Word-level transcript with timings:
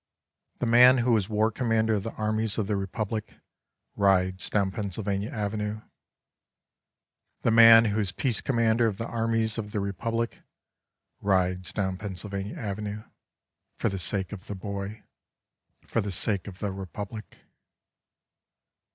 The 0.57 0.65
man 0.65 0.97
who 0.97 1.11
was 1.11 1.29
war 1.29 1.51
commander 1.51 1.93
of 1.93 2.01
the 2.01 2.13
armies 2.13 2.57
of 2.57 2.65
the 2.65 2.75
Republic 2.75 3.35
rides 3.95 4.49
down 4.49 4.71
Pennsylvania 4.71 5.29
Avenue— 5.29 5.81
The 7.43 7.51
man 7.51 7.85
who 7.85 7.99
is 7.99 8.11
peace 8.11 8.41
commander 8.41 8.87
of 8.87 8.97
the 8.97 9.05
armies 9.05 9.59
of 9.59 9.73
the 9.73 9.79
Republic 9.79 10.39
rides 11.19 11.71
dovra 11.71 11.99
Pennsylvania 11.99 12.57
Avenue— 12.57 13.03
for 13.77 13.89
the 13.89 13.99
sake 13.99 14.31
of 14.31 14.47
the 14.47 14.55
Boy, 14.55 15.03
for 15.85 16.01
the 16.01 16.09
sake 16.11 16.47
of 16.47 16.57
the 16.57 16.71
Republic. 16.71 17.37